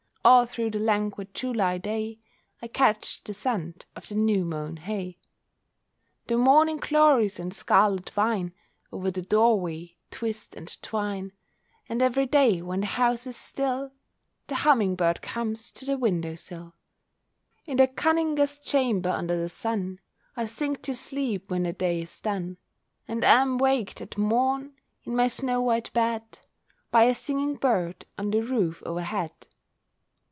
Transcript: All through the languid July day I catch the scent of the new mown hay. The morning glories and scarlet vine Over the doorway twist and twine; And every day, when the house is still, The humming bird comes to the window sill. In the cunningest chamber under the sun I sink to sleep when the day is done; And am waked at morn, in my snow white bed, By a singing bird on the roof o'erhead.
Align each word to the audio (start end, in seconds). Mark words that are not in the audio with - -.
All 0.23 0.45
through 0.45 0.69
the 0.69 0.77
languid 0.77 1.33
July 1.33 1.79
day 1.79 2.19
I 2.61 2.67
catch 2.67 3.23
the 3.23 3.33
scent 3.33 3.87
of 3.95 4.07
the 4.07 4.13
new 4.13 4.45
mown 4.45 4.77
hay. 4.77 5.17
The 6.27 6.37
morning 6.37 6.77
glories 6.77 7.39
and 7.39 7.51
scarlet 7.51 8.11
vine 8.11 8.53
Over 8.91 9.09
the 9.09 9.23
doorway 9.23 9.97
twist 10.11 10.53
and 10.53 10.79
twine; 10.83 11.31
And 11.89 12.03
every 12.03 12.27
day, 12.27 12.61
when 12.61 12.81
the 12.81 12.85
house 12.85 13.25
is 13.25 13.35
still, 13.35 13.93
The 14.45 14.57
humming 14.57 14.93
bird 14.95 15.23
comes 15.23 15.71
to 15.71 15.85
the 15.85 15.97
window 15.97 16.35
sill. 16.35 16.75
In 17.65 17.77
the 17.77 17.87
cunningest 17.87 18.63
chamber 18.63 19.09
under 19.09 19.35
the 19.41 19.49
sun 19.49 20.01
I 20.37 20.45
sink 20.45 20.83
to 20.83 20.93
sleep 20.93 21.49
when 21.49 21.63
the 21.63 21.73
day 21.73 22.03
is 22.03 22.21
done; 22.21 22.57
And 23.07 23.23
am 23.23 23.57
waked 23.57 24.01
at 24.01 24.19
morn, 24.19 24.75
in 25.03 25.15
my 25.15 25.29
snow 25.29 25.61
white 25.63 25.91
bed, 25.93 26.37
By 26.91 27.05
a 27.05 27.15
singing 27.15 27.55
bird 27.55 28.05
on 28.19 28.29
the 28.29 28.43
roof 28.43 28.83
o'erhead. 28.85 29.47